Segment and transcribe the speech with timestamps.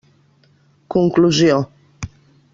[0.95, 1.61] Conclusió.